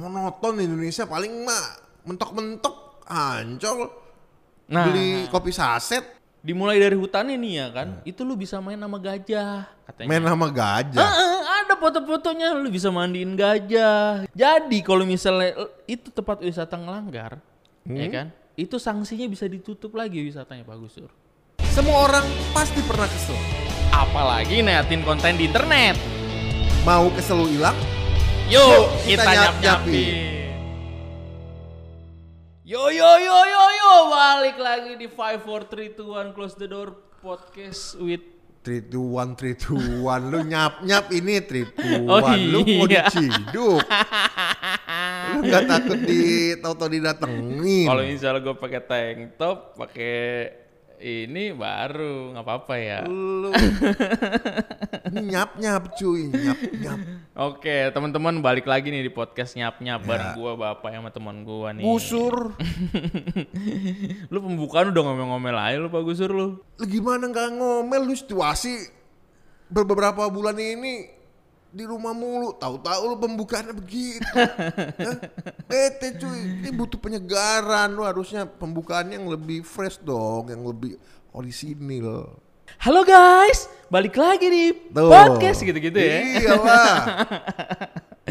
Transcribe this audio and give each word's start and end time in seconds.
monoton 0.00 0.56
Indonesia 0.56 1.04
paling 1.04 1.44
mah 1.44 1.64
mentok-mentok 2.08 3.04
ancol 3.04 3.92
Nah, 4.70 4.86
beli 4.86 5.26
kopi 5.26 5.50
saset 5.50 6.06
dimulai 6.40 6.80
dari 6.80 6.94
hutannya 6.96 7.36
nih 7.36 7.52
ya 7.58 7.66
kan, 7.74 8.00
itu 8.06 8.24
lu 8.24 8.32
bisa 8.32 8.62
main 8.62 8.78
sama 8.80 8.96
gajah 8.96 9.68
katanya. 9.84 10.08
main 10.08 10.24
sama 10.24 10.46
gajah. 10.48 11.04
Heeh, 11.04 11.40
ada 11.44 11.74
foto-fotonya 11.76 12.56
lu 12.56 12.70
bisa 12.72 12.88
mandiin 12.88 13.36
gajah. 13.36 14.24
Jadi 14.30 14.78
kalau 14.80 15.04
misalnya 15.04 15.68
itu 15.84 16.08
tempat 16.08 16.40
wisata 16.40 16.78
ngelanggar, 16.80 17.42
ya 17.84 18.06
kan? 18.08 18.26
Itu 18.56 18.78
sanksinya 18.80 19.28
bisa 19.28 19.44
ditutup 19.50 19.92
lagi 19.92 20.22
wisatanya 20.22 20.64
Pak 20.64 20.76
Gusur. 20.80 21.10
Semua 21.74 22.08
orang 22.08 22.24
pasti 22.56 22.80
pernah 22.88 23.10
kesel. 23.10 23.36
Apalagi 23.90 24.62
neatin 24.64 25.02
konten 25.04 25.36
di 25.36 25.50
internet. 25.50 25.98
Mau 26.88 27.12
kesel 27.12 27.36
lu 27.42 27.52
hilang? 27.52 27.76
Yuk 28.50 28.82
Kita 29.06 29.22
kita 29.22 29.30
nyap 29.30 29.54
nyapin. 29.62 30.50
Yo 32.66 32.86
yo 32.90 33.10
yo 33.18 33.38
yo 33.46 33.64
yo 33.72 33.92
balik 34.10 34.58
lagi 34.58 34.92
di 34.94 35.06
5 35.06 35.42
4 35.42 35.70
3 35.70 35.94
2 35.94 36.34
1 36.34 36.34
close 36.34 36.54
the 36.54 36.66
door 36.66 36.94
podcast 37.18 37.94
with 37.98 38.22
3 38.62 38.90
2 38.90 38.94
1 38.94 39.34
3 39.38 40.02
2 40.02 40.02
1 40.02 40.30
lu 40.30 40.38
nyap 40.44 40.82
nyap 40.82 41.10
ini 41.10 41.42
3 41.42 41.78
2 41.78 42.06
1 42.06 42.10
Oh, 42.10 42.22
lu 42.26 42.60
mau 42.66 42.86
iya. 42.86 43.06
diciduk. 43.06 43.82
lu 45.34 45.38
nggak 45.42 45.64
takut 45.66 45.98
di 46.02 46.20
tau-tau 46.58 46.86
didatengin. 46.86 47.86
kalau 47.86 48.02
misalnya 48.02 48.38
gue 48.40 48.54
pakai 48.54 48.82
tank 48.82 49.18
top, 49.34 49.58
pakai 49.78 50.14
ini 51.00 51.50
baru 51.50 52.30
nggak 52.30 52.44
apa-apa 52.44 52.74
ya. 52.76 53.00
lu 53.04 53.50
nyap 55.26 55.56
nyap 55.56 55.96
cuy, 55.96 56.28
nyap 56.28 56.58
nyap. 56.76 56.98
Oke, 57.34 57.88
teman-teman 57.90 58.38
balik 58.38 58.64
lagi 58.64 58.88
nih 58.88 59.02
di 59.02 59.10
podcast 59.10 59.56
nyap-nyap 59.56 60.00
Ya. 60.00 60.06
bareng 60.06 60.32
gua 60.34 60.52
Bapak 60.54 60.92
sama 60.92 61.10
teman 61.10 61.42
gua 61.42 61.72
nih. 61.72 61.82
Gusur, 61.82 62.54
Lu 64.32 64.38
pembukaan 64.38 64.90
udah 64.90 65.02
ngomel-ngomel 65.02 65.56
aja 65.56 65.76
lu 65.76 65.88
Pak 65.88 66.02
Gusur 66.02 66.30
lu. 66.30 66.48
lu 66.60 66.84
gimana 66.84 67.26
nggak 67.26 67.48
ngomel 67.54 68.02
lu 68.02 68.14
situasi 68.14 68.88
beberapa 69.66 70.26
bulan 70.26 70.56
ini 70.56 71.19
di 71.70 71.86
rumah 71.86 72.10
mulu, 72.10 72.50
tahu-tahu 72.58 73.14
lu 73.14 73.16
pembukaannya 73.18 73.74
begitu. 73.74 74.26
Bete 75.70 76.18
cuy, 76.18 76.66
ini 76.66 76.70
butuh 76.74 76.98
penyegaran 76.98 77.94
lu 77.94 78.02
harusnya 78.02 78.42
pembukaan 78.42 79.14
yang 79.14 79.30
lebih 79.30 79.62
fresh 79.62 80.02
dong, 80.02 80.50
yang 80.50 80.66
lebih 80.66 80.98
orisinil. 81.30 82.26
Halo 82.82 83.02
guys, 83.06 83.70
balik 83.86 84.18
lagi 84.18 84.46
di 84.50 84.64
Tuh. 84.90 85.10
podcast 85.10 85.62
gitu-gitu 85.62 85.98
ya. 85.98 86.18
Iyalah. 86.42 86.94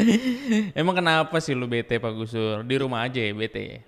Emang 0.80 0.96
kenapa 0.96 1.36
sih 1.44 1.52
lu 1.52 1.68
bete 1.68 2.00
Pak 2.00 2.12
Gusur? 2.16 2.64
Di 2.64 2.76
rumah 2.80 3.04
aja 3.04 3.20
ya 3.20 3.32
bete. 3.36 3.84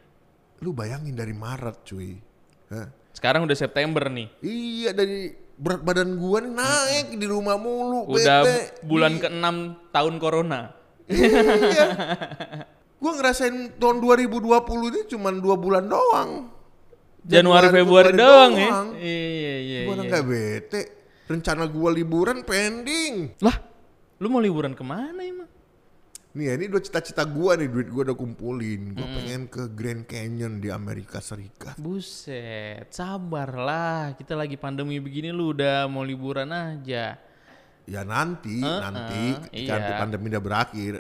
lu 0.63 0.71
bayangin 0.71 1.19
dari 1.19 1.35
Maret 1.35 1.83
cuy. 1.83 2.23
Hah? 2.71 2.87
Sekarang 3.11 3.43
udah 3.43 3.59
September 3.59 4.07
nih. 4.07 4.31
Iya 4.41 4.95
dari 4.95 5.35
berat 5.59 5.81
badan 5.85 6.17
gua 6.17 6.41
nih 6.41 6.53
naik 6.53 7.07
di 7.17 7.27
rumah 7.29 7.57
mulu. 7.61 8.09
Udah 8.09 8.47
bete. 8.47 8.83
bulan 8.87 9.21
ke-6 9.21 9.47
tahun 9.93 10.15
corona. 10.19 10.61
Iya. 11.11 11.87
Gua 13.03 13.19
ngerasain 13.19 13.83
tahun 13.83 13.99
2020 13.99 14.47
ini 14.95 15.01
cuma 15.11 15.35
dua 15.35 15.59
bulan 15.59 15.91
doang. 15.91 16.55
Januari, 17.27 17.75
Februari 17.75 18.15
doang, 18.15 18.55
ya. 18.55 18.71
Iya 18.95 19.27
iya 19.27 19.55
iya. 19.59 19.91
nggak 19.91 20.23
bete? 20.23 20.83
Rencana 21.27 21.67
gua 21.67 21.91
liburan 21.91 22.47
pending. 22.47 23.43
Lah, 23.43 23.59
lu 24.23 24.31
mau 24.31 24.39
liburan 24.39 24.79
ke 24.79 24.87
mana 24.87 25.19
emang? 25.19 25.51
Nih 26.33 26.49
ya, 26.49 26.53
ini 26.57 26.65
dua 26.73 26.81
cita-cita 26.81 27.29
gua 27.29 27.61
nih, 27.61 27.69
duit 27.69 27.93
gua 27.93 28.09
udah 28.09 28.17
kumpulin. 28.17 28.97
Gua 28.97 29.05
pengen 29.05 29.53
ke 29.53 29.69
Grand 29.69 30.09
Canyon 30.09 30.65
di 30.65 30.73
Amerika 30.73 31.21
Serikat. 31.21 31.77
Buset, 31.77 32.89
sabarlah. 32.89 34.17
Kita 34.17 34.33
lagi 34.33 34.57
pandemi 34.57 34.97
begini 34.97 35.29
lu 35.29 35.53
udah 35.53 35.85
mau 35.93 36.01
liburan 36.01 36.49
aja. 36.49 37.21
Ya 37.85 38.03
nanti, 38.07 38.65
Heeh, 38.65 38.81
nanti 38.81 39.23
ketika 39.45 39.61
iya. 39.61 39.73
nanti 39.77 39.93
pandemi 40.01 40.27
udah 40.33 40.41
berakhir. 40.41 40.93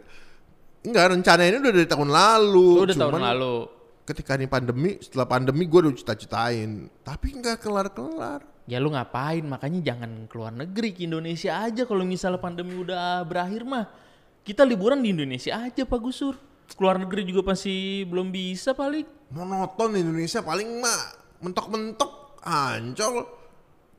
Enggak, 0.84 1.06
rencana 1.16 1.42
ini 1.48 1.56
udah 1.65 1.72
dari 1.81 1.88
tahun 1.88 2.10
lalu. 2.12 2.69
Lu 2.76 2.82
udah 2.84 2.97
tahun 2.98 3.12
Cuman 3.16 3.25
lalu. 3.32 3.56
ketika 4.04 4.37
ini 4.37 4.47
pandemi, 4.53 4.91
setelah 5.00 5.26
pandemi 5.31 5.65
gue 5.65 5.81
udah 5.81 5.94
cita-citain. 5.97 6.92
Tapi 7.00 7.41
nggak 7.41 7.56
kelar-kelar. 7.56 8.44
Ya 8.69 8.76
lu 8.84 8.92
ngapain? 8.92 9.48
Makanya 9.48 9.81
jangan 9.81 10.28
keluar 10.28 10.53
negeri 10.53 10.92
ke 10.92 11.09
Indonesia 11.09 11.56
aja 11.56 11.88
kalau 11.88 12.04
misalnya 12.04 12.37
pandemi 12.37 12.76
udah 12.76 13.25
berakhir 13.25 13.65
mah. 13.65 14.12
Kita 14.42 14.66
liburan 14.66 14.98
di 14.98 15.14
Indonesia 15.14 15.54
aja 15.56 15.82
Pak 15.82 16.00
Gusur. 16.00 16.34
Keluar 16.72 16.98
negeri 16.98 17.22
juga 17.22 17.53
pasti 17.53 18.03
belum 18.03 18.28
bisa 18.28 18.72
paling. 18.72 19.06
Monoton 19.30 19.94
Indonesia 19.94 20.42
paling 20.42 20.82
mah 20.82 21.03
mentok-mentok 21.38 22.42
ancol. 22.42 23.22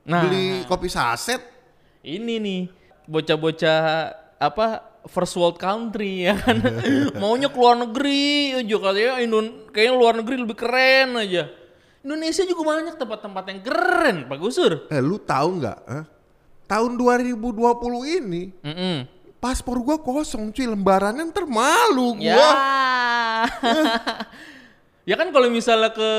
Nah, 0.03 0.27
Beli 0.27 0.67
kopi 0.67 0.91
saset. 0.91 1.39
ini 2.03 2.35
nih 2.35 2.61
bocah-bocah 3.07 3.79
apa 4.35 4.65
first 5.07 5.39
world 5.39 5.55
country 5.55 6.27
ya 6.27 6.35
kan. 6.35 6.59
Maunya 7.21 7.47
keluar 7.47 7.79
negeri 7.79 8.59
aja 8.59 8.75
katanya 8.75 9.23
Indon 9.23 9.71
kayaknya 9.71 9.93
luar 9.95 10.13
negeri 10.19 10.35
lebih 10.43 10.59
keren 10.59 11.15
aja. 11.15 11.47
Indonesia 12.03 12.43
juga 12.43 12.61
banyak 12.67 12.99
tempat-tempat 12.99 13.43
yang 13.47 13.59
keren 13.63 14.17
Pak 14.27 14.37
Gusur. 14.37 14.91
Eh 14.91 14.99
lu 14.99 15.15
tahu 15.23 15.63
nggak? 15.63 15.79
eh? 15.87 16.03
Tahun 16.67 16.91
2020 16.99 17.39
ini 18.19 18.43
Mm-mm. 18.59 18.97
Paspor 19.43 19.83
gua 19.83 19.99
kosong 19.99 20.55
cuy 20.55 20.63
lembarannya 20.63 21.27
ntar 21.35 21.43
malu 21.43 22.15
gua. 22.15 22.23
Ya. 22.23 22.55
ya 25.09 25.15
kan 25.19 25.27
kalau 25.35 25.51
misalnya 25.51 25.91
ke 25.91 26.11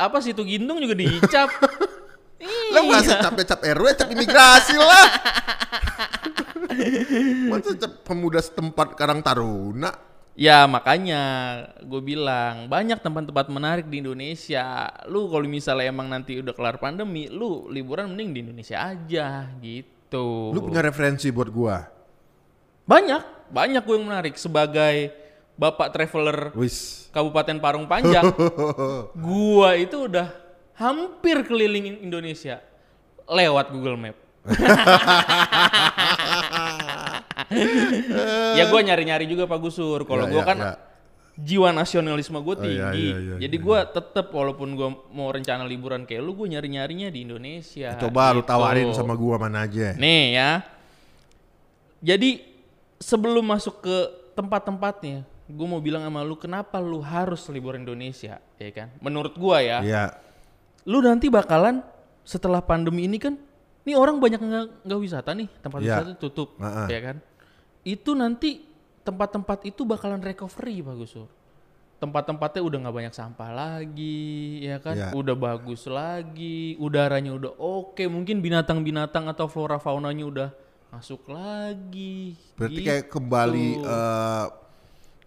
apa 0.00 0.16
situ 0.24 0.40
Gindung 0.48 0.80
juga 0.80 0.96
dicap. 0.96 1.52
Lah 2.72 2.82
iya. 2.86 2.92
masa 3.02 3.14
cap-cap 3.18 3.60
RW, 3.66 3.86
cap 3.98 4.08
imigrasi 4.14 4.78
lah. 4.78 5.06
masa 7.50 7.74
cap 7.74 7.92
pemuda 8.06 8.38
setempat 8.38 8.94
Karang 8.94 9.18
Taruna. 9.26 9.90
Ya 10.38 10.62
makanya 10.70 11.22
gue 11.82 11.98
bilang 11.98 12.70
banyak 12.70 13.02
tempat-tempat 13.02 13.50
menarik 13.50 13.90
di 13.90 14.06
Indonesia. 14.06 14.86
Lu 15.10 15.26
kalau 15.26 15.50
misalnya 15.50 15.90
emang 15.90 16.06
nanti 16.06 16.38
udah 16.38 16.54
kelar 16.54 16.78
pandemi, 16.78 17.26
lu 17.26 17.66
liburan 17.74 18.14
mending 18.14 18.30
di 18.30 18.38
Indonesia 18.46 18.86
aja 18.86 19.50
gitu. 19.58 20.54
Lu 20.54 20.62
punya 20.62 20.78
referensi 20.78 21.34
buat 21.34 21.50
gua? 21.50 21.97
Banyak, 22.88 23.22
banyak 23.52 23.82
gue 23.84 23.94
yang 23.94 24.06
menarik 24.08 24.34
sebagai 24.34 25.12
bapak 25.54 25.92
traveler 25.92 26.56
Wis. 26.56 27.06
Kabupaten 27.12 27.60
Parung 27.60 27.84
Panjang. 27.84 28.32
gua 29.28 29.76
itu 29.76 30.08
udah 30.08 30.32
hampir 30.72 31.44
keliling 31.44 32.00
Indonesia 32.00 32.64
lewat 33.26 33.68
Google 33.68 34.00
Map. 34.00 34.16
ya 38.56 38.64
gua 38.68 38.80
nyari-nyari 38.80 39.28
juga 39.28 39.44
Pak 39.44 39.58
Gusur. 39.60 40.04
Kalau 40.04 40.24
Ya, 40.24 40.32
gua 40.32 40.40
ya, 40.40 40.46
kan 40.46 40.58
ya. 40.58 40.72
jiwa 41.38 41.68
nasionalisme 41.70 42.38
gue 42.40 42.54
Oh, 42.54 42.64
iya, 42.64 42.88
tinggi. 42.90 43.04
iya, 43.04 43.16
iya, 43.20 43.34
Jadi 43.38 43.56
gua 43.60 43.84
tetep 43.84 44.32
walaupun 44.32 44.68
gua 44.72 44.88
mau 45.12 45.28
rencana 45.28 45.62
liburan 45.62 46.02
kayak 46.02 46.22
lu, 46.22 46.32
gue 46.34 46.48
nyari-nyarinya 46.50 47.12
di 47.12 47.20
Indonesia. 47.22 47.94
Coba 47.96 48.32
lu 48.32 48.40
gitu. 48.40 48.48
tawarin 48.48 48.88
sama 48.90 49.12
gua 49.12 49.36
mana 49.36 49.68
aja. 49.68 49.92
Nih 49.94 50.34
ya. 50.34 50.50
Jadi 51.98 52.47
sebelum 52.98 53.46
masuk 53.46 53.82
ke 53.82 53.96
tempat-tempatnya, 54.34 55.22
gue 55.48 55.66
mau 55.66 55.80
bilang 55.80 56.04
sama 56.04 56.20
lu 56.22 56.36
kenapa 56.38 56.78
lu 56.78 57.00
harus 57.00 57.46
liburan 57.48 57.82
Indonesia, 57.82 58.38
ya 58.58 58.70
kan? 58.70 58.92
Menurut 59.00 59.34
gua 59.34 59.62
ya, 59.64 59.78
Iya. 59.80 60.04
lu 60.84 61.00
nanti 61.00 61.32
bakalan 61.32 61.80
setelah 62.22 62.60
pandemi 62.60 63.08
ini 63.08 63.16
kan, 63.16 63.34
nih 63.88 63.96
orang 63.96 64.20
banyak 64.20 64.38
nggak 64.84 65.00
wisata 65.00 65.32
nih, 65.32 65.48
tempat 65.64 65.78
Iya. 65.80 65.86
wisata 66.04 66.12
tutup, 66.20 66.54
Heeh. 66.60 66.86
ya 66.92 67.00
kan? 67.00 67.16
Itu 67.86 68.12
nanti 68.12 68.60
tempat-tempat 69.02 69.64
itu 69.64 69.88
bakalan 69.88 70.20
recovery 70.20 70.84
Pak 70.84 70.94
Gusur. 71.00 71.28
Tempat-tempatnya 71.98 72.62
udah 72.62 72.78
nggak 72.84 72.94
banyak 72.94 73.14
sampah 73.16 73.50
lagi, 73.50 74.62
ya 74.62 74.78
kan? 74.78 74.94
Iya. 74.94 75.10
Udah 75.16 75.34
bagus 75.34 75.88
lagi, 75.88 76.76
udaranya 76.78 77.34
udah 77.34 77.58
oke, 77.58 78.04
mungkin 78.06 78.38
binatang-binatang 78.38 79.26
atau 79.26 79.48
flora 79.50 79.80
faunanya 79.82 80.24
udah 80.28 80.48
masuk 80.88 81.28
lagi. 81.28 82.34
Berarti 82.56 82.80
gitu. 82.80 82.88
kayak 82.88 83.04
kembali 83.12 83.68
eh, 83.80 84.46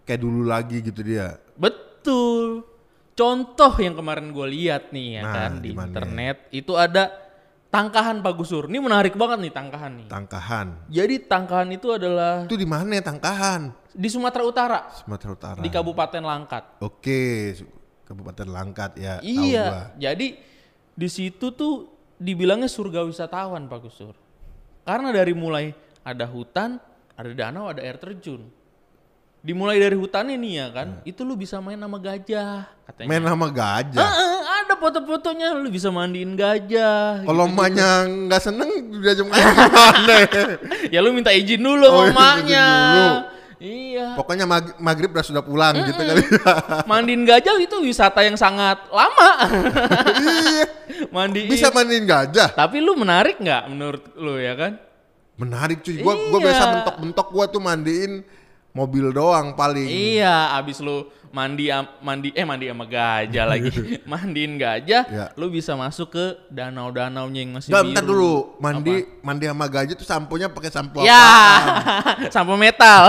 kayak 0.02 0.20
dulu 0.20 0.42
lagi 0.46 0.82
gitu 0.82 1.00
dia. 1.02 1.38
Betul. 1.54 2.66
Contoh 3.12 3.72
yang 3.76 3.94
kemarin 3.94 4.32
gue 4.32 4.46
lihat 4.48 4.88
nih 4.90 5.20
ya 5.20 5.22
Nah, 5.22 5.34
kan 5.36 5.50
di 5.60 5.70
internet 5.76 6.36
itu 6.48 6.72
ada 6.74 7.12
tangkahan 7.68 8.24
Pak 8.24 8.34
Gusur. 8.34 8.66
Ini 8.66 8.80
menarik 8.80 9.14
banget 9.14 9.38
nih 9.48 9.52
tangkahan 9.52 9.92
nih. 10.02 10.06
Tangkahan. 10.08 10.66
Jadi 10.88 11.14
tangkahan 11.28 11.68
itu 11.70 11.88
adalah 11.92 12.48
Itu 12.48 12.56
di 12.56 12.66
mana 12.68 12.98
ya 12.98 13.04
Tangkahan? 13.04 13.62
di 13.92 14.08
Sumatera 14.08 14.40
Utara, 14.48 14.80
Sumatera 14.96 15.30
Utara. 15.36 15.60
di 15.60 15.68
Kabupaten 15.68 16.24
Langkat. 16.24 16.80
Oke, 16.80 17.52
Kabupaten 18.08 18.48
Langkat 18.48 18.96
ya. 18.96 19.20
iya. 19.20 19.92
Jadi 20.00 20.32
di 20.92 21.08
situ 21.12 21.52
tuh 21.52 21.92
dibilangnya 22.16 22.72
surga 22.72 23.04
wisatawan 23.04 23.68
Pak 23.68 23.78
Gusur. 23.84 24.16
Karena 24.82 25.08
dari 25.10 25.30
mulai 25.32 25.70
ada 26.00 26.26
hutan, 26.26 26.76
ada 27.12 27.30
danau, 27.30 27.66
ada 27.66 27.80
air 27.80 27.96
terjun. 27.96 28.42
dimulai 29.40 29.74
dari 29.74 29.98
hutannya 29.98 30.38
nih 30.38 30.52
ya 30.54 30.66
kan, 30.70 30.88
itu 31.02 31.26
lu 31.26 31.34
bisa 31.34 31.58
main 31.58 31.74
sama 31.74 31.98
gajah 31.98 32.62
katanya. 32.86 33.08
Main 33.10 33.26
sama 33.26 33.46
gajah. 33.50 33.98
Heeh, 33.98 34.38
ada 34.62 34.74
foto-fotonya 34.78 35.58
lu 35.58 35.66
bisa 35.66 35.90
mandiin 35.90 36.38
gajah. 36.38 37.26
Kalau 37.26 37.50
gitu-gitu. 37.50 37.58
emaknya 37.58 37.88
nggak 38.06 38.38
seneng 38.38 38.70
main 38.94 39.18
gimana? 39.18 39.50
ya 40.94 41.02
lu 41.02 41.10
minta 41.10 41.34
izin 41.34 41.58
dulu 41.58 41.82
Oh, 41.82 41.90
sama 41.90 42.06
iya, 42.06 42.14
emaknya. 42.14 42.66
dulu. 42.70 43.10
Iya. 43.58 44.06
Pokoknya 44.14 44.46
mag- 44.46 44.78
maghrib 44.78 45.10
udah 45.10 45.22
sudah 45.22 45.42
pulang 45.42 45.74
gitu 45.80 45.98
kali. 45.98 46.22
Mandiin 46.86 47.22
gajah 47.22 47.58
itu 47.58 47.76
wisata 47.78 48.22
yang 48.22 48.34
sangat 48.34 48.78
lama. 48.94 49.30
iya. 50.22 50.64
Mandiin. 51.12 51.46
Bisa 51.46 51.68
mandiin 51.68 52.04
gajah. 52.04 52.50
Tapi 52.50 52.80
lu 52.80 52.96
menarik 52.96 53.36
nggak 53.36 53.62
menurut 53.68 54.02
lu 54.16 54.34
ya 54.36 54.56
kan? 54.56 54.72
Menarik 55.36 55.80
cuy. 55.80 56.00
Gua 56.00 56.16
gua 56.16 56.38
Iya. 56.38 56.46
biasa 56.48 56.62
mentok-mentok 56.70 57.28
gua 57.28 57.44
tuh 57.46 57.60
mandiin 57.60 58.24
mobil 58.72 59.12
doang 59.12 59.52
paling. 59.52 59.84
Iya, 59.84 60.56
abis 60.56 60.80
lu 60.80 61.04
mandi 61.28 61.68
mandi 62.00 62.28
eh 62.32 62.44
mandi 62.44 62.68
sama 62.68 62.84
gajah 62.84 63.44
lagi. 63.44 63.68
Mandiin 64.08 64.56
gajah, 64.56 65.02
Iya. 65.04 65.26
lu 65.36 65.48
bisa 65.48 65.72
masuk 65.72 66.12
ke 66.12 66.24
danau-danaunya 66.48 67.40
yang 67.40 67.52
masih 67.56 67.68
Enggak, 67.68 67.82
biru. 67.82 67.88
bentar 67.92 68.04
dulu. 68.04 68.34
Mandi 68.56 68.94
mandi 69.20 69.44
sama 69.48 69.66
gajah 69.68 69.94
tuh 69.96 70.08
samponya 70.08 70.48
pakai 70.48 70.70
sampo 70.70 71.00
Ya, 71.00 71.16
apaan? 71.20 72.28
sampo 72.34 72.54
metal. 72.56 73.02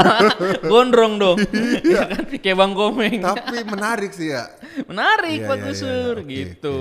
Gondrong 0.64 1.14
dong. 1.16 1.38
Iya. 1.40 1.88
Ya 1.88 2.04
kan? 2.12 2.24
Kayak 2.40 2.58
Bang 2.60 2.74
Komeng. 2.76 3.20
Tapi 3.24 3.58
menarik 3.64 4.12
sih 4.12 4.32
ya. 4.32 4.48
Menarik 4.84 5.44
Iya, 5.44 5.48
Pak 5.48 5.58
iya, 5.60 5.64
Gusur 5.64 6.16
iya, 6.20 6.28
iya. 6.28 6.36
gitu. 6.56 6.80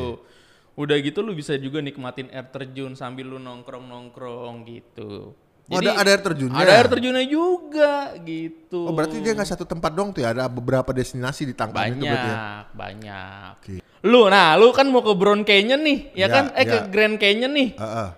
Udah 0.72 0.96
gitu 0.98 1.20
lu 1.20 1.36
bisa 1.36 1.52
juga 1.60 1.84
nikmatin 1.84 2.32
air 2.32 2.48
terjun 2.48 2.96
sambil 2.96 3.28
lu 3.28 3.36
nongkrong-nongkrong 3.36 4.64
gitu. 4.64 5.36
Oh, 5.70 5.78
ada- 5.78 5.94
ada 6.00 6.10
air 6.10 6.22
terjunnya? 6.24 6.58
Ada 6.58 6.72
air 6.74 6.88
terjunnya 6.90 7.24
juga 7.24 7.92
gitu. 8.24 8.88
Oh 8.88 8.92
berarti 8.92 9.20
dia 9.20 9.32
nggak 9.32 9.46
satu 9.46 9.64
tempat 9.64 9.92
dong 9.92 10.10
tuh 10.10 10.24
ya, 10.24 10.34
ada 10.34 10.48
beberapa 10.50 10.90
destinasi 10.90 11.48
di 11.48 11.54
Tangkapan 11.54 11.94
itu 11.94 12.04
berarti 12.04 12.30
ya. 12.30 12.40
banyak. 12.72 13.52
Oke. 13.60 13.74
Lu, 14.02 14.26
nah, 14.26 14.58
lu 14.58 14.74
kan 14.74 14.90
mau 14.90 14.98
ke 14.98 15.14
Brown 15.14 15.46
Canyon 15.46 15.78
nih, 15.78 15.98
ya, 16.12 16.26
Ya, 16.26 16.26
kan? 16.26 16.44
Eh 16.58 16.64
ke 16.66 16.74
ya. 16.74 16.90
Grand 16.90 17.16
Canyon 17.16 17.52
nih. 17.54 17.68
Heeh. 17.78 18.08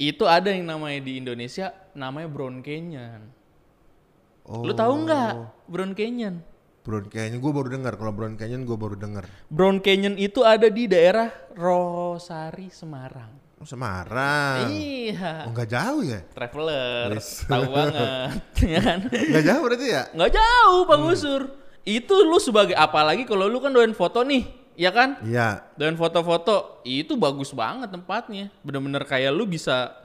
Itu 0.00 0.24
ada 0.24 0.48
yang 0.48 0.64
namanya 0.64 1.04
di 1.04 1.20
Indonesia, 1.20 1.70
namanya 1.92 2.26
Brown 2.32 2.64
Canyon. 2.64 3.28
Oh. 4.48 4.64
Lu 4.64 4.72
tahu 4.72 5.04
nggak 5.04 5.32
Brown 5.68 5.92
Canyon? 5.92 6.40
Brown 6.84 7.08
Canyon 7.08 7.40
gue 7.40 7.52
baru 7.52 7.68
dengar. 7.72 7.96
Kalau 7.96 8.12
Brown 8.12 8.36
Canyon 8.36 8.68
gue 8.68 8.76
baru 8.76 8.92
dengar. 8.92 9.24
Brown 9.48 9.80
Canyon 9.80 10.20
itu 10.20 10.44
ada 10.44 10.68
di 10.68 10.84
daerah 10.84 11.32
Rosari, 11.56 12.68
Semarang. 12.68 13.32
Oh, 13.56 13.64
Semarang. 13.64 14.68
Iya. 14.68 15.48
Oh 15.48 15.56
jauh 15.56 16.04
ya? 16.04 16.20
Traveler, 16.36 17.16
Yes. 17.16 17.48
tahu 17.48 17.72
banget, 17.72 18.36
ya 18.60 18.80
kan? 18.84 18.98
Nggak 19.08 19.44
jauh 19.48 19.62
berarti 19.64 19.86
ya? 19.88 20.02
Nggak 20.12 20.32
jauh, 20.36 20.80
Pak 20.84 20.96
Hmm. 21.00 21.06
Gusur. 21.08 21.42
Itu 21.88 22.14
lu 22.20 22.36
sebagai 22.36 22.76
apalagi 22.76 23.24
kalau 23.24 23.48
lu 23.48 23.64
kan 23.64 23.72
doain 23.72 23.96
foto 23.96 24.20
nih, 24.20 24.44
ya 24.76 24.92
kan? 24.92 25.16
Iya. 25.24 25.64
Dan 25.80 25.96
foto-foto 25.96 26.84
itu 26.84 27.16
bagus 27.16 27.56
banget 27.56 27.88
tempatnya. 27.88 28.52
Bener-bener 28.60 29.08
kayak 29.08 29.32
lu 29.32 29.48
bisa 29.48 29.96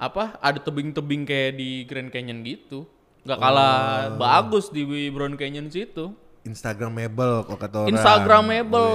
apa? 0.00 0.40
Ada 0.40 0.64
tebing-tebing 0.64 1.28
kayak 1.28 1.52
di 1.60 1.84
Grand 1.84 2.08
Canyon 2.08 2.40
gitu. 2.40 2.88
Gak 3.22 3.38
kalah 3.38 3.74
Oh. 4.10 4.18
bagus 4.18 4.66
di 4.68 4.82
Brown 5.08 5.34
Canyon 5.34 5.70
situ. 5.70 6.10
Instagramable 6.42 7.46
kalau 7.46 7.54
kata 7.56 7.76
orang. 7.80 7.90
Instagramable. 7.94 8.90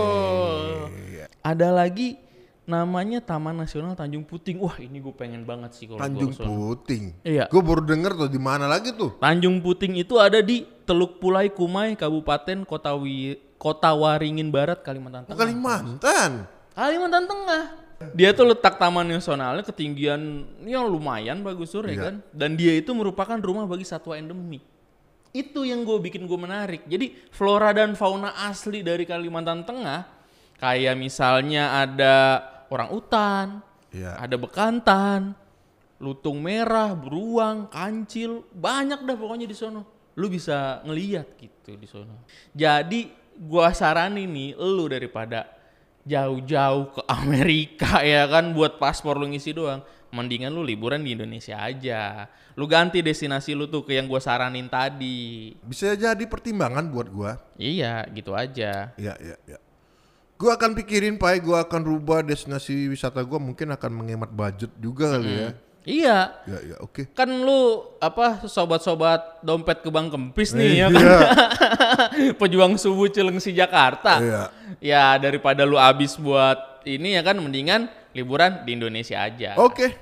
Iya. 1.08 1.26
Ada 1.40 1.72
lagi 1.72 2.20
namanya 2.68 3.24
Taman 3.24 3.56
Nasional 3.56 3.96
Tanjung 3.96 4.28
Puting. 4.28 4.60
Wah, 4.60 4.76
ini 4.78 5.00
gue 5.00 5.16
pengen 5.16 5.48
banget 5.48 5.72
sih 5.74 5.88
kalau 5.88 6.04
Tanjung 6.04 6.36
gua. 6.36 6.44
Puting. 6.44 7.24
Iya. 7.24 7.48
Gue 7.48 7.64
baru 7.64 7.80
denger 7.82 8.12
tuh 8.18 8.28
di 8.28 8.36
mana 8.36 8.68
lagi 8.68 8.92
tuh? 8.92 9.16
Tanjung 9.18 9.64
Puting 9.64 9.96
itu 9.96 10.20
ada 10.20 10.44
di 10.44 10.68
Teluk 10.84 11.24
Pulai 11.24 11.48
Kumai, 11.48 11.96
Kabupaten 11.96 12.68
Kota 12.68 12.92
Wi 12.96 13.40
Kota 13.56 13.96
Waringin 13.96 14.52
Barat, 14.52 14.84
Kalimantan 14.84 15.24
Oh, 15.24 15.32
Tengah. 15.32 15.40
Kalimantan. 15.40 16.32
Kalimantan 16.76 17.24
Tengah. 17.26 17.64
Dia 18.14 18.30
tuh 18.30 18.54
letak 18.54 18.78
taman 18.78 19.10
nasionalnya 19.10 19.66
ketinggian 19.66 20.22
yang 20.64 20.86
lumayan 20.86 21.42
bagus 21.42 21.74
sur 21.74 21.82
ya 21.84 21.92
Iya. 21.92 22.04
kan. 22.06 22.16
Dan 22.30 22.54
dia 22.54 22.78
itu 22.78 22.94
merupakan 22.94 23.38
rumah 23.42 23.66
bagi 23.66 23.84
satwa 23.84 24.14
endemik. 24.14 24.62
Itu 25.34 25.66
yang 25.66 25.82
gue 25.82 25.98
bikin 26.00 26.30
gue 26.30 26.40
menarik. 26.40 26.86
Jadi 26.86 27.18
flora 27.34 27.74
dan 27.74 27.98
fauna 27.98 28.38
asli 28.46 28.86
dari 28.86 29.02
Kalimantan 29.04 29.66
Tengah 29.66 30.06
kayak 30.58 30.94
misalnya 30.94 31.74
ada 31.74 32.16
orang 32.70 32.90
utan, 32.94 33.46
Iya. 33.90 34.14
ada 34.14 34.36
bekantan, 34.38 35.34
lutung 35.98 36.38
merah, 36.38 36.94
beruang, 36.94 37.66
kancil, 37.68 38.46
banyak 38.54 39.02
dah 39.02 39.18
pokoknya 39.18 39.50
di 39.50 39.58
sono. 39.58 40.14
Lu 40.18 40.30
bisa 40.30 40.86
ngeliat 40.86 41.34
gitu 41.38 41.74
di 41.74 41.90
sono. 41.90 42.26
Jadi 42.54 43.10
gua 43.38 43.74
saranin 43.74 44.30
nih 44.30 44.50
lu 44.54 44.86
daripada 44.86 45.46
jauh-jauh 46.08 46.96
ke 46.96 47.02
Amerika 47.12 48.00
ya 48.08 48.24
kan 48.32 48.56
buat 48.56 48.80
paspor 48.80 49.20
lu 49.20 49.28
ngisi 49.28 49.52
doang. 49.52 49.84
Mendingan 50.08 50.56
lu 50.56 50.64
liburan 50.64 51.04
di 51.04 51.12
Indonesia 51.20 51.60
aja. 51.60 52.32
Lu 52.56 52.64
ganti 52.64 53.04
destinasi 53.04 53.52
lu 53.52 53.68
tuh 53.68 53.84
ke 53.84 54.00
yang 54.00 54.08
gua 54.08 54.24
saranin 54.24 54.72
tadi. 54.72 55.52
Bisa 55.60 55.94
jadi 56.00 56.24
pertimbangan 56.24 56.88
buat 56.88 57.12
gua. 57.12 57.36
Iya, 57.60 58.08
gitu 58.16 58.32
aja. 58.32 58.96
Iya, 58.96 59.14
iya, 59.20 59.36
iya. 59.46 59.60
Gua 60.40 60.56
akan 60.56 60.80
pikirin, 60.80 61.20
Pai. 61.20 61.44
Gua 61.44 61.68
akan 61.68 61.84
rubah 61.84 62.24
destinasi 62.24 62.88
wisata 62.88 63.20
gua. 63.28 63.36
Mungkin 63.36 63.68
akan 63.68 63.92
menghemat 63.92 64.32
budget 64.32 64.72
juga 64.80 65.20
kali 65.20 65.28
ya. 65.28 65.50
Iya, 65.88 66.36
Ya, 66.44 66.60
ya, 66.68 66.76
oke. 66.84 67.08
kan 67.16 67.32
lu 67.32 67.80
apa 68.04 68.44
sobat-sobat 68.44 69.40
dompet 69.40 69.80
ke 69.80 69.88
Bang 69.88 70.12
Kempis 70.12 70.52
nih 70.52 70.84
ya 70.84 70.88
kan 70.92 71.00
Iya. 71.00 71.20
pejuang 72.44 72.76
subuh 72.76 73.08
Cilengsi 73.08 73.56
Jakarta 73.56 74.20
Iya. 74.20 74.44
ya 74.84 75.16
daripada 75.16 75.64
lu 75.64 75.80
abis 75.80 76.20
buat 76.20 76.84
ini 76.84 77.16
ya 77.16 77.24
kan 77.24 77.40
mendingan 77.40 77.88
liburan 78.12 78.68
di 78.68 78.76
Indonesia 78.76 79.24
aja 79.24 79.56
Oke. 79.56 79.96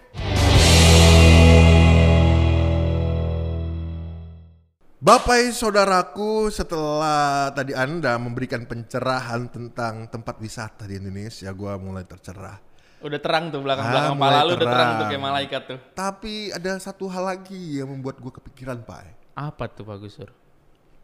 Bapak 4.98 5.54
saudaraku, 5.54 6.50
setelah 6.50 7.54
tadi 7.54 7.78
Anda 7.78 8.18
memberikan 8.18 8.66
pencerahan 8.66 9.54
tentang 9.54 10.10
tempat 10.10 10.42
wisata 10.42 10.90
di 10.90 10.98
Indonesia, 10.98 11.46
gua 11.54 11.78
mulai 11.78 12.10
tercerah. 12.10 12.58
Udah 13.00 13.20
terang 13.20 13.52
tuh 13.52 13.60
belakang 13.60 13.86
Ah, 13.86 13.92
belakang 13.92 14.16
mulai 14.16 14.32
pala 14.32 14.40
lu 14.44 14.52
udah 14.56 14.68
terang 14.68 14.90
tuh 14.96 15.06
kayak 15.08 15.24
malaikat 15.24 15.62
tuh 15.68 15.78
Tapi 15.92 16.34
ada 16.50 16.72
satu 16.78 17.06
hal 17.06 17.24
lagi 17.26 17.80
yang 17.80 17.90
membuat 17.90 18.18
gua 18.18 18.32
kepikiran, 18.32 18.82
Pak. 18.82 19.34
apa 19.36 19.64
tuh 19.68 19.84
Pak 19.84 19.98
Gusur 20.00 20.30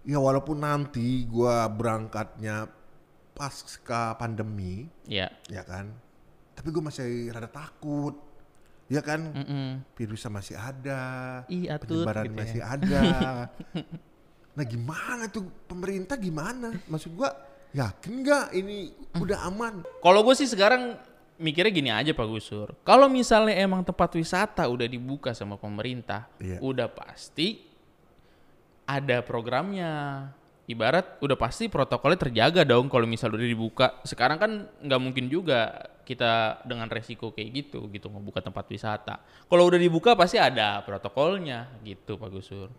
Ya 0.02 0.18
walaupun 0.18 0.58
nanti 0.58 1.24
gua 1.26 1.68
berangkatnya 1.68 2.66
pasca 3.32 4.14
pandemi, 4.16 4.86
ya 5.06 5.30
ya 5.46 5.62
kan. 5.62 5.94
Tapi 6.52 6.68
gue 6.68 6.84
masih 6.84 7.30
rada 7.30 7.48
takut. 7.48 8.18
Ya 8.86 9.00
kan? 9.00 9.32
Mm-mm. 9.32 9.82
Virusnya 9.94 10.30
masih 10.30 10.56
ada. 10.58 11.02
Ih, 11.48 11.70
atut, 11.70 12.02
penyebaran 12.04 12.26
gitu 12.28 12.34
ya. 12.34 12.38
masih 12.38 12.62
ada. 12.62 13.02
nah, 14.58 14.66
gimana 14.68 15.24
tuh 15.30 15.48
pemerintah 15.64 16.18
gimana? 16.18 16.76
Maksud 16.86 17.14
gua 17.14 17.32
yakin 17.72 18.14
nggak 18.20 18.46
ini 18.52 18.92
udah 19.16 19.48
aman? 19.48 19.86
Kalau 20.04 20.22
gue 20.22 20.36
sih 20.36 20.46
sekarang 20.46 21.00
mikirnya 21.42 21.74
gini 21.74 21.90
aja 21.90 22.14
Pak 22.14 22.28
Gusur. 22.30 22.78
Kalau 22.86 23.10
misalnya 23.10 23.58
emang 23.58 23.82
tempat 23.82 24.14
wisata 24.14 24.70
udah 24.70 24.86
dibuka 24.86 25.34
sama 25.34 25.58
pemerintah, 25.58 26.30
Iya. 26.38 26.62
udah 26.62 26.88
pasti 26.88 27.66
ada 28.86 29.26
programnya. 29.26 30.30
Ibarat 30.70 31.20
udah 31.20 31.36
pasti 31.36 31.68
protokolnya 31.68 32.30
terjaga 32.30 32.62
dong 32.64 32.88
kalau 32.88 33.04
misal 33.04 33.34
udah 33.34 33.44
dibuka. 33.44 34.00
Sekarang 34.08 34.38
kan 34.40 34.52
nggak 34.80 35.02
mungkin 35.02 35.28
juga 35.28 35.90
kita 36.06 36.64
dengan 36.64 36.88
resiko 36.88 37.34
kayak 37.36 37.50
gitu 37.52 37.92
gitu 37.92 38.08
ngebuka 38.08 38.40
tempat 38.40 38.70
wisata. 38.72 39.20
Kalau 39.50 39.68
udah 39.68 39.80
dibuka 39.82 40.16
pasti 40.16 40.40
ada 40.40 40.80
protokolnya 40.86 41.68
gitu 41.84 42.16
Pak 42.16 42.30
Gusur. 42.32 42.70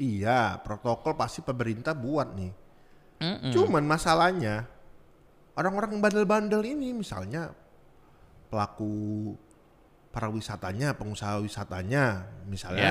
Iya, 0.00 0.56
protokol 0.64 1.14
pasti 1.14 1.44
pemerintah 1.44 1.92
buat 1.92 2.32
nih. 2.32 2.52
Mm-mm. 3.20 3.52
Cuman 3.52 3.84
masalahnya 3.84 4.66
orang-orang 5.54 6.00
bandel-bandel 6.02 6.64
ini 6.64 6.90
misalnya 6.96 7.52
pelaku 8.54 9.34
para 10.14 10.30
wisatanya, 10.30 10.94
pengusaha 10.94 11.42
wisatanya, 11.42 12.22
Ya, 12.22 12.46
misalnya 12.46 12.90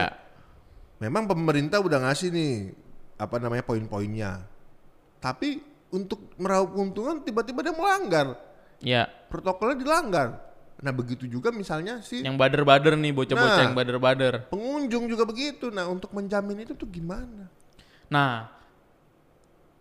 memang 0.99 1.23
pemerintah 1.23 1.79
udah 1.79 2.03
ngasih 2.03 2.35
nih 2.35 2.75
apa 3.15 3.39
namanya 3.39 3.63
poin-poinnya. 3.63 4.43
Tapi 5.23 5.63
untuk 5.95 6.35
meraup 6.35 6.75
keuntungan 6.75 7.23
tiba-tiba 7.23 7.63
dia 7.63 7.71
melanggar. 7.71 8.35
ya. 8.83 9.07
Protokolnya 9.31 9.79
dilanggar. 9.79 10.27
Nah, 10.83 10.91
begitu 10.91 11.23
juga 11.31 11.47
misalnya 11.47 12.03
si 12.03 12.19
Yang 12.19 12.35
bader-bader 12.35 12.99
nih 12.99 13.15
bocah-bocah 13.15 13.55
Nah. 13.55 13.65
yang 13.71 13.75
bader-bader. 13.77 14.33
pengunjung 14.51 15.07
juga 15.07 15.23
begitu. 15.23 15.71
Nah, 15.71 15.87
untuk 15.87 16.11
menjamin 16.11 16.67
itu 16.67 16.75
tuh 16.75 16.91
gimana? 16.91 17.47
Nah, 18.11 18.51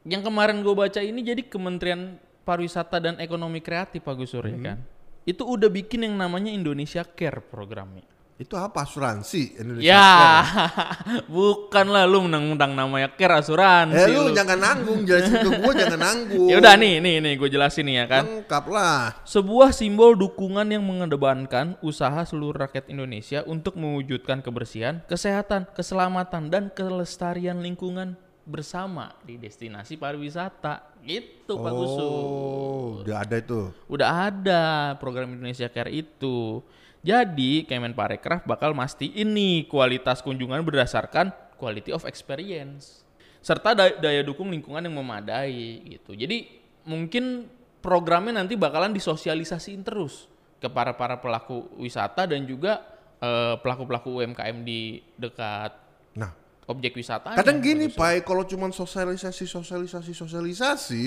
yang 0.06 0.22
kemarin 0.22 0.62
gue 0.62 0.70
baca 0.70 1.02
ini 1.02 1.26
jadi 1.26 1.42
Kementerian 1.42 2.22
Pariwisata 2.46 3.02
dan 3.02 3.14
Ekonomi 3.18 3.58
Kreatif 3.58 4.06
Pak 4.06 4.14
Gusur 4.14 4.46
ya 4.46 4.54
kan. 4.62 4.78
Itu 5.22 5.46
udah 5.46 5.70
bikin 5.70 6.06
yang 6.06 6.18
namanya 6.18 6.50
Indonesia 6.50 7.06
Care 7.06 7.38
programnya. 7.38 8.12
Itu 8.42 8.58
apa 8.58 8.82
asuransi 8.82 9.62
Indonesia? 9.62 9.86
Ya, 9.86 10.10
Care? 10.42 11.22
bukan 11.36 11.86
lah 11.94 12.10
lu 12.10 12.26
menang-menang 12.26 12.74
namanya 12.74 13.08
care 13.14 13.38
asuransi. 13.38 14.02
Eh 14.02 14.10
lu 14.10 14.26
lu. 14.26 14.34
jangan 14.34 14.58
nanggung, 14.58 15.06
jelasin 15.06 15.46
ke 15.46 15.50
gua 15.62 15.72
jangan 15.86 16.00
nanggung. 16.02 16.48
Ya 16.50 16.58
udah 16.58 16.74
nih, 16.74 16.98
nih, 16.98 17.22
nih 17.22 17.32
gue 17.38 17.48
jelasin 17.54 17.86
nih 17.86 17.96
ya 18.02 18.06
kan. 18.10 18.24
Lengkap 18.26 18.64
lah. 18.66 19.22
Sebuah 19.22 19.70
simbol 19.70 20.18
dukungan 20.18 20.66
yang 20.66 20.82
mengedepankan 20.82 21.78
usaha 21.86 22.18
seluruh 22.26 22.66
rakyat 22.66 22.90
Indonesia 22.90 23.46
untuk 23.46 23.78
mewujudkan 23.78 24.42
kebersihan, 24.42 25.06
kesehatan, 25.06 25.70
keselamatan, 25.70 26.50
dan 26.50 26.74
kelestarian 26.74 27.62
lingkungan 27.62 28.18
bersama 28.46 29.14
di 29.22 29.38
destinasi 29.38 29.98
pariwisata. 29.98 30.94
Gitu 31.02 31.58
Pak 31.58 31.72
Gusu. 31.74 32.02
Oh, 32.06 32.88
udah 33.02 33.26
ada 33.26 33.36
itu. 33.38 33.60
Udah 33.90 34.08
ada 34.30 34.62
program 35.02 35.34
Indonesia 35.34 35.66
Care 35.66 35.90
itu. 35.90 36.62
Jadi 37.02 37.66
Kemenparekraf 37.66 38.46
bakal 38.46 38.78
mastiin 38.78 39.34
nih 39.34 39.66
kualitas 39.66 40.22
kunjungan 40.22 40.62
berdasarkan 40.62 41.34
quality 41.58 41.90
of 41.90 42.06
experience 42.06 43.02
serta 43.42 43.74
da- 43.74 43.98
daya 43.98 44.22
dukung 44.22 44.54
lingkungan 44.54 44.86
yang 44.86 44.94
memadai 44.94 45.82
gitu. 45.98 46.14
Jadi 46.14 46.62
mungkin 46.86 47.50
programnya 47.82 48.38
nanti 48.38 48.54
bakalan 48.54 48.94
disosialisasiin 48.94 49.82
terus 49.82 50.30
ke 50.62 50.70
para 50.70 50.94
para 50.94 51.18
pelaku 51.18 51.66
wisata 51.74 52.30
dan 52.30 52.46
juga 52.46 52.86
eh, 53.18 53.58
pelaku-pelaku 53.58 54.22
UMKM 54.22 54.62
di 54.62 55.02
dekat 55.18 55.82
Nah, 56.12 56.28
objek 56.64 56.94
wisata. 56.94 57.34
kadang 57.34 57.58
gini, 57.58 57.88
Pak, 57.88 58.22
kalau 58.22 58.42
cuma 58.42 58.68
sosialisasi, 58.68 59.44
sosialisasi, 59.44 60.12
sosialisasi, 60.12 61.04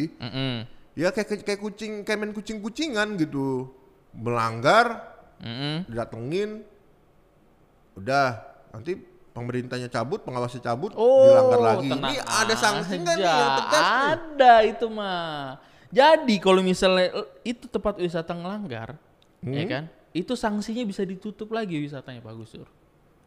ya 0.93 1.09
kayak 1.09 1.41
kayak 1.41 1.59
kucing, 1.59 2.03
kayak 2.03 2.17
main 2.17 2.31
kucing-kucingan 2.31 3.15
gitu. 3.15 3.71
Melanggar, 4.11 5.15
datengin, 5.85 6.63
udah 7.95 8.39
nanti 8.71 8.99
pemerintahnya 9.31 9.87
cabut, 9.87 10.23
pengawasnya 10.23 10.63
cabut, 10.63 10.95
dilanggar 10.95 11.59
lagi. 11.59 11.89
Oh, 11.91 11.99
Ini 11.99 12.15
ada 12.19 12.55
sanksi 12.55 12.93
nggak 12.95 13.15
nih 13.15 13.27
yang 13.27 13.51
tegas 13.59 13.83
nih? 13.83 13.99
Ada 14.07 14.53
itu 14.63 14.85
mah. 14.87 15.59
Jadi 15.91 16.35
kalau 16.39 16.59
misalnya 16.59 17.07
eh, 17.13 17.27
itu 17.45 17.67
tempat 17.67 17.95
wisata 17.95 18.31
ngelanggar, 18.31 18.95
ya 19.43 19.61
Hmm? 19.63 19.67
kan? 19.67 19.83
Itu 20.11 20.35
sanksinya 20.35 20.83
bisa 20.83 21.03
ditutup 21.03 21.51
lagi 21.51 21.75
wisatanya 21.77 22.23
Pak 22.23 22.33
Gusur. 22.35 22.67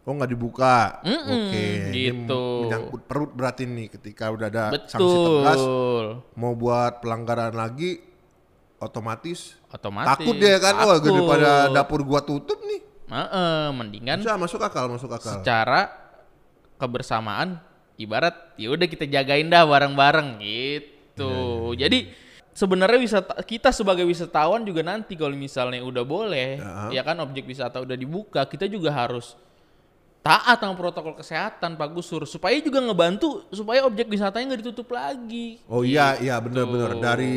Oh 0.09 0.17
nggak 0.17 0.33
dibuka, 0.33 1.05
Mm-mm, 1.05 1.21
oke. 1.29 1.65
Ini 1.93 1.93
gitu. 1.93 2.43
menyangkut 2.65 3.05
perut 3.05 3.29
berarti 3.37 3.69
nih 3.69 3.93
ketika 3.93 4.33
udah 4.33 4.49
ada 4.49 4.65
sanksi 4.89 5.05
tegas, 5.21 5.61
Betul. 5.61 6.07
mau 6.33 6.57
buat 6.57 7.05
pelanggaran 7.05 7.53
lagi, 7.53 8.01
otomatis, 8.81 9.61
Otomatis. 9.69 10.09
takut 10.09 10.33
dia 10.41 10.57
kan, 10.57 10.81
wah 10.81 10.97
takut. 10.97 11.13
daripada 11.13 11.51
dapur 11.69 12.01
gua 12.09 12.25
tutup 12.25 12.57
nih. 12.65 12.81
Heeh, 13.05 13.69
mendingan 13.77 14.25
Bisa 14.25 14.41
masuk 14.41 14.65
akal, 14.65 14.89
masuk 14.89 15.13
akal. 15.13 15.45
secara 15.45 15.93
kebersamaan 16.81 17.61
ibarat 18.01 18.55
ya 18.57 18.73
udah 18.73 18.89
kita 18.89 19.05
jagain 19.05 19.53
dah 19.53 19.69
bareng-bareng 19.69 20.41
gitu. 20.41 21.77
Iya, 21.77 21.85
Jadi 21.85 21.99
sebenarnya 22.57 22.97
wisata 22.97 23.35
kita 23.45 23.77
sebagai 23.77 24.09
wisatawan 24.09 24.65
juga 24.65 24.81
nanti 24.81 25.21
kalau 25.21 25.37
misalnya 25.37 25.85
udah 25.85 26.05
boleh 26.07 26.57
ya 26.91 27.03
kan 27.05 27.21
objek 27.21 27.45
wisata 27.45 27.83
udah 27.83 27.93
dibuka, 27.93 28.47
kita 28.49 28.65
juga 28.65 28.89
harus 28.89 29.37
taat 30.19 30.59
sama 30.61 30.75
protokol 30.77 31.15
kesehatan 31.15 31.79
Pak 31.79 31.89
Gusur 31.95 32.27
supaya 32.29 32.59
juga 32.61 32.83
ngebantu 32.83 33.47
supaya 33.49 33.87
objek 33.87 34.11
wisatanya 34.11 34.53
nggak 34.53 34.61
ditutup 34.67 34.89
lagi. 34.93 35.63
Oh 35.71 35.81
iya, 35.81 36.19
iya 36.19 36.37
benar-benar 36.43 36.99
dari 36.99 37.37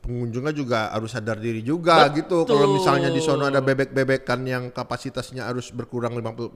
pengunjungnya 0.00 0.52
juga 0.52 0.78
harus 0.92 1.12
sadar 1.12 1.40
diri 1.40 1.60
juga 1.60 2.08
gitu. 2.12 2.44
Kalau 2.44 2.72
misalnya 2.72 3.08
di 3.08 3.20
sono 3.20 3.48
ada 3.48 3.60
bebek-bebekan 3.60 4.40
yang 4.44 4.64
kapasitasnya 4.70 5.48
harus 5.48 5.72
berkurang 5.72 6.12
50%, 6.16 6.52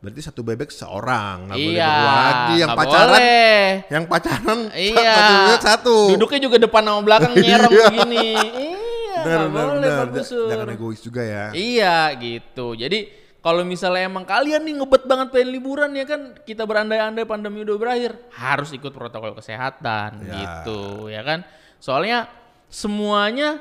berarti 0.00 0.20
satu 0.20 0.42
bebek 0.42 0.70
seorang, 0.70 1.50
nggak 1.50 1.58
boleh 1.58 1.74
iya, 1.74 1.86
berdua 1.86 2.12
lagi. 2.14 2.54
Yang 2.58 2.70
pacaran, 2.74 3.08
boleh. 3.14 3.66
yang 3.90 4.04
pacaran 4.06 4.58
Iya. 4.74 5.14
satu 5.18 5.54
satu. 5.62 5.96
Duduknya 6.18 6.40
juga 6.42 6.56
depan 6.58 6.82
sama 6.86 7.00
belakang 7.02 7.32
nyerem 7.38 7.70
Iya. 7.70 7.86
begini. 7.88 8.28
Iya, 8.34 9.18
benar, 9.22 9.38
nggak 9.38 9.50
benar, 9.50 9.66
boleh 9.70 9.90
benar. 9.90 10.06
Gusur. 10.14 10.46
Jangan 10.50 10.68
egois 10.74 11.00
juga 11.02 11.22
ya. 11.22 11.44
Iya 11.54 11.98
gitu. 12.18 12.66
Jadi 12.74 12.98
kalau 13.40 13.64
misalnya 13.64 14.04
emang 14.04 14.24
kalian 14.24 14.60
nih 14.60 14.76
ngebet 14.76 15.04
banget 15.04 15.28
pengen 15.32 15.48
liburan 15.50 15.90
ya 15.92 16.04
kan 16.04 16.36
kita 16.44 16.68
berandai-andai 16.68 17.24
pandemi 17.24 17.64
udah 17.64 17.76
berakhir 17.76 18.12
harus 18.36 18.68
ikut 18.70 18.92
protokol 18.92 19.32
kesehatan 19.32 20.28
Ya. 20.28 20.34
gitu 20.62 21.08
ya 21.08 21.24
kan. 21.24 21.40
Soalnya 21.80 22.28
semuanya 22.68 23.58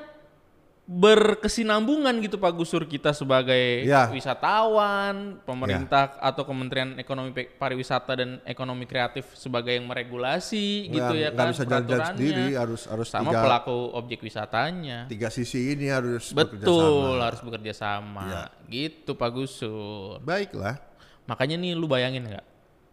berkesinambungan 0.90 2.18
gitu 2.18 2.42
Pak 2.42 2.50
Gusur 2.50 2.82
kita 2.84 3.14
sebagai 3.14 3.86
Ya. 3.86 4.10
wisatawan, 4.10 5.38
pemerintah 5.46 6.18
atau 6.18 6.42
Kementerian 6.42 6.98
Ekonomi 6.98 7.30
Pariwisata 7.30 8.18
dan 8.18 8.42
Ekonomi 8.42 8.90
Kreatif 8.90 9.38
sebagai 9.38 9.70
yang 9.70 9.86
meregulasi 9.86 10.90
gitu 10.90 11.14
ya 11.14 11.30
nggak 11.30 11.38
kan 11.38 11.54
bisa 11.54 11.64
peraturannya. 11.64 12.10
sendiri, 12.10 12.46
harus 12.58 12.90
harus 12.90 13.06
sama 13.06 13.30
tiga, 13.30 13.46
pelaku 13.46 13.78
objek 13.94 14.20
wisatanya. 14.20 15.06
tiga 15.06 15.30
sisi 15.30 15.78
ini 15.78 15.94
harus 15.94 16.34
bekerja 16.34 16.66
Betul, 16.66 16.82
sama. 17.14 17.22
harus 17.22 17.40
bekerja 17.46 17.74
sama. 17.78 18.24
Iya. 18.26 18.44
Gitu 18.66 19.12
Pak 19.14 19.30
Gusur. 19.30 20.18
Baiklah. 20.20 20.82
Makanya 21.30 21.62
nih 21.62 21.78
lu 21.78 21.86
bayangin 21.86 22.26
nggak? 22.26 22.46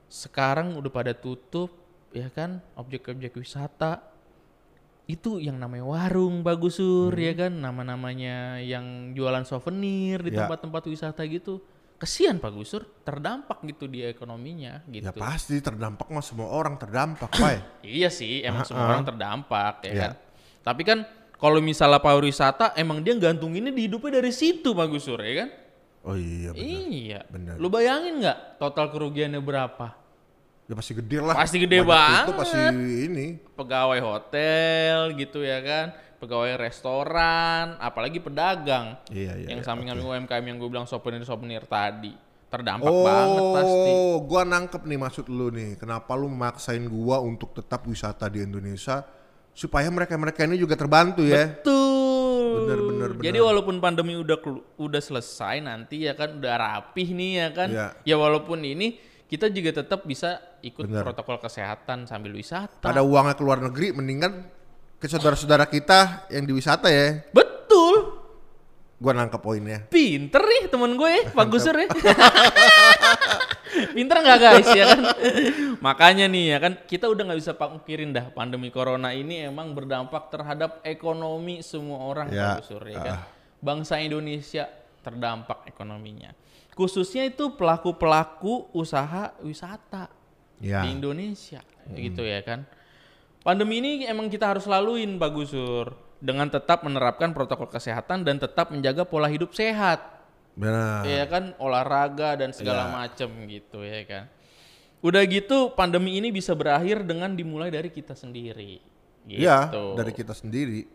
Sekarang 0.06 0.76
udah 0.76 0.92
pada 0.92 1.16
tutup 1.16 1.72
ya 2.12 2.28
kan 2.28 2.60
objek-objek 2.74 3.32
wisata 3.34 4.04
itu 5.06 5.38
yang 5.38 5.56
namanya 5.56 5.86
warung 5.86 6.42
Pak 6.42 6.56
Gusur 6.58 7.14
Hmm. 7.14 7.22
ya 7.22 7.32
kan 7.36 7.52
nama-namanya 7.54 8.58
yang 8.58 9.14
jualan 9.14 9.46
souvenir 9.46 10.18
di 10.20 10.34
Ya. 10.34 10.44
tempat-tempat 10.44 10.82
wisata 10.84 11.22
gitu. 11.24 11.62
Kesian 11.96 12.36
Pak 12.36 12.52
Gusur 12.52 12.84
terdampak 13.02 13.64
gitu 13.64 13.86
di 13.86 14.02
ekonominya 14.02 14.84
gitu. 14.84 15.06
Ya 15.06 15.14
pasti 15.14 15.62
terdampak 15.62 16.10
mah 16.10 16.20
semua 16.20 16.50
orang 16.50 16.76
terdampak, 16.76 17.30
Pak. 17.32 17.80
Iya 17.86 18.10
sih, 18.10 18.42
emang 18.42 18.66
semua 18.66 18.82
Ah, 18.82 18.86
ah. 18.86 18.92
orang 18.92 19.06
terdampak 19.06 19.74
ya 19.80 19.88
Iya. 19.88 20.02
kan. 20.02 20.12
Tapi 20.60 20.82
kan 20.82 20.98
kalau 21.36 21.62
misalnya 21.62 22.02
pariwisata 22.02 22.74
emang 22.74 23.00
dia 23.00 23.14
gantunginnya 23.14 23.70
di 23.70 23.86
hidupnya 23.86 24.18
dari 24.18 24.28
situ 24.28 24.74
Pak 24.74 24.86
Gusur 24.90 25.22
ya 25.22 25.46
kan? 25.46 25.48
Oh 26.02 26.14
iya 26.14 26.50
benar. 26.50 26.82
Iya. 26.84 27.20
Benar. 27.26 27.54
Lu 27.56 27.66
bayangin 27.66 28.20
nggak 28.20 28.58
total 28.58 28.90
kerugiannya 28.90 29.40
berapa? 29.40 29.86
Ya 30.66 30.74
pasti 30.74 30.92
gede 30.98 31.18
lah. 31.22 31.34
Pasti 31.38 31.56
gede 31.62 31.78
Banyak 31.78 31.90
banget. 31.94 32.26
Itu 32.26 32.32
pasti 32.34 32.58
ini. 33.06 33.26
Pegawai 33.54 34.00
hotel 34.02 35.14
gitu 35.14 35.46
ya 35.46 35.62
kan, 35.62 35.94
pegawai 36.18 36.58
restoran, 36.58 37.78
apalagi 37.78 38.18
pedagang. 38.18 38.98
Iya, 39.14 39.46
iya, 39.46 39.46
yang 39.54 39.62
iya, 39.62 39.66
sampingan 39.66 40.02
UMKM 40.02 40.42
yang 40.42 40.58
gue 40.58 40.70
bilang 40.70 40.90
souvenir-souvenir 40.90 41.70
tadi. 41.70 42.26
Terdampak 42.46 42.90
oh, 42.90 43.02
banget 43.02 43.42
pasti. 43.58 43.92
gua 44.22 44.42
nangkep 44.46 44.82
nih 44.86 44.98
maksud 45.02 45.26
lu 45.26 45.50
nih. 45.50 45.74
Kenapa 45.82 46.14
lu 46.14 46.30
memaksain 46.30 46.86
gua 46.86 47.18
untuk 47.18 47.50
tetap 47.58 47.82
wisata 47.90 48.30
di 48.30 48.38
Indonesia 48.38 49.02
supaya 49.50 49.90
mereka-mereka 49.90 50.46
ini 50.46 50.54
juga 50.54 50.78
terbantu 50.78 51.26
ya. 51.26 51.50
Betul. 51.58 51.86
Bener, 52.56 52.78
bener, 52.86 53.10
Jadi 53.18 53.38
bener. 53.42 53.48
walaupun 53.50 53.82
pandemi 53.82 54.14
udah 54.14 54.38
udah 54.78 55.02
selesai 55.02 55.58
nanti 55.58 56.06
ya 56.06 56.14
kan 56.14 56.38
udah 56.38 56.54
rapih 56.54 57.08
nih 57.18 57.30
ya 57.34 57.48
kan. 57.50 57.68
Iya. 57.68 57.88
Ya 58.06 58.16
walaupun 58.16 58.62
ini 58.62 59.02
kita 59.26 59.50
juga 59.50 59.82
tetap 59.82 60.06
bisa 60.06 60.38
ikut 60.66 60.84
Bener. 60.90 61.06
protokol 61.06 61.38
kesehatan 61.38 62.10
sambil 62.10 62.34
wisata. 62.34 62.82
Ada 62.82 63.06
uangnya 63.06 63.38
ke 63.38 63.42
luar 63.46 63.62
negeri 63.62 63.94
mendingan 63.94 64.42
ke 64.98 65.06
saudara-saudara 65.06 65.70
kita 65.70 66.26
yang 66.34 66.42
di 66.42 66.52
wisata 66.52 66.90
ya. 66.90 67.22
Betul. 67.30 68.18
Gua 68.96 69.12
nangkep 69.12 69.38
poinnya. 69.38 69.84
Pinter 69.86 70.40
nih 70.40 70.72
temen 70.72 70.96
gue 70.96 71.10
ya, 71.12 71.22
Pak 71.30 71.46
Gusur 71.46 71.76
ya. 71.76 71.86
Pinter 73.92 74.16
nggak 74.24 74.38
guys 74.40 74.68
ya 74.72 74.84
kan? 74.88 75.00
Makanya 75.84 76.24
nih 76.32 76.56
ya 76.56 76.58
kan 76.58 76.72
kita 76.88 77.04
udah 77.12 77.28
nggak 77.28 77.40
bisa 77.44 77.52
pungkirin 77.52 78.16
dah 78.16 78.32
pandemi 78.32 78.72
corona 78.72 79.12
ini 79.12 79.44
emang 79.44 79.76
berdampak 79.76 80.32
terhadap 80.32 80.80
ekonomi 80.80 81.60
semua 81.60 82.08
orang 82.08 82.32
Ya, 82.32 82.56
Pak 82.56 82.64
Gusur 82.64 82.82
ya 82.88 82.98
kan. 83.04 83.14
ah. 83.20 83.22
Bangsa 83.60 84.00
Indonesia 84.00 84.64
terdampak 85.04 85.68
ekonominya. 85.68 86.32
Khususnya 86.72 87.24
itu 87.24 87.56
pelaku-pelaku 87.56 88.72
usaha 88.72 89.32
wisata 89.40 90.08
Ya. 90.56 90.84
di 90.84 90.96
Indonesia 90.96 91.60
gitu 91.92 92.24
ya 92.24 92.40
kan. 92.42 92.64
Pandemi 93.46 93.78
ini 93.78 93.90
emang 94.08 94.26
kita 94.26 94.50
harus 94.50 94.66
laluin 94.66 95.20
Pak 95.20 95.30
Gusur 95.30 95.94
dengan 96.18 96.50
tetap 96.50 96.82
menerapkan 96.82 97.30
protokol 97.30 97.70
kesehatan 97.70 98.26
dan 98.26 98.40
tetap 98.42 98.74
menjaga 98.74 99.06
pola 99.06 99.30
hidup 99.30 99.54
sehat. 99.54 100.02
Benar. 100.56 101.04
Ya 101.04 101.28
kan 101.28 101.52
olahraga 101.60 102.34
dan 102.34 102.50
segala 102.56 102.88
Ya. 102.88 102.92
macem 103.04 103.28
gitu 103.46 103.84
ya 103.84 104.02
kan. 104.08 104.24
Udah 105.04 105.22
gitu 105.28 105.70
pandemi 105.76 106.16
ini 106.18 106.32
bisa 106.32 106.56
berakhir 106.56 107.04
dengan 107.04 107.36
dimulai 107.36 107.70
dari 107.70 107.92
kita 107.92 108.16
sendiri. 108.16 108.80
Gitu. 109.28 109.42
Iya, 109.44 109.70
dari 109.94 110.10
kita 110.10 110.32
sendiri. 110.32 110.86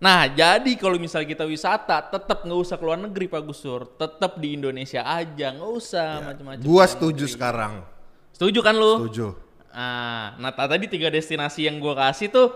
Nah, 0.00 0.24
jadi 0.32 0.72
kalau 0.80 0.96
misalnya 0.96 1.28
kita 1.28 1.44
wisata, 1.44 2.00
tetap 2.08 2.40
nggak 2.48 2.60
usah 2.64 2.80
keluar 2.80 2.96
negeri 2.96 3.28
Pak 3.28 3.42
Gusur, 3.44 3.84
tetap 4.00 4.40
di 4.40 4.56
Indonesia 4.56 5.04
aja, 5.04 5.52
nggak 5.52 5.72
usah 5.76 6.24
macam-macam. 6.24 6.64
Ya. 6.64 6.64
Gua 6.64 6.84
setuju 6.88 7.28
sekarang. 7.28 7.84
Setuju 8.34 8.60
kan 8.64 8.74
lu? 8.76 9.06
Setuju. 9.06 9.26
Ah, 9.70 10.34
nah 10.42 10.50
ta- 10.50 10.66
tadi 10.66 10.90
tiga 10.90 11.06
destinasi 11.08 11.70
yang 11.70 11.78
gua 11.78 11.94
kasih 11.94 12.30
tuh 12.30 12.50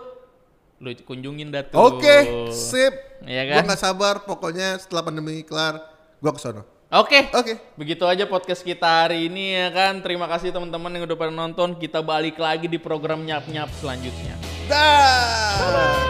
lu 0.83 0.91
kunjungin 1.07 1.55
dah 1.55 1.63
tuh. 1.63 1.79
Oke, 1.79 2.51
sip. 2.51 2.93
Iya 3.25 3.49
kan? 3.49 3.71
nggak 3.71 3.81
sabar 3.81 4.15
pokoknya 4.27 4.77
setelah 4.77 5.07
pandemi 5.07 5.47
kelar 5.47 5.79
gua 6.19 6.35
ke 6.35 6.41
sono. 6.43 6.63
Oke. 6.95 7.31
Oke. 7.35 7.59
Begitu 7.75 8.07
aja 8.07 8.27
podcast 8.29 8.63
kita 8.63 9.07
hari 9.07 9.27
ini 9.27 9.57
ya 9.59 9.69
kan. 9.75 9.99
Terima 9.99 10.31
kasih 10.31 10.55
teman-teman 10.55 10.95
yang 10.95 11.11
udah 11.11 11.19
pada 11.19 11.33
nonton. 11.35 11.75
Kita 11.75 12.05
balik 12.05 12.39
lagi 12.39 12.71
di 12.71 12.79
program 12.79 13.27
nyap-nyap 13.27 13.67
selanjutnya. 13.83 14.39
Dah. 14.71 16.04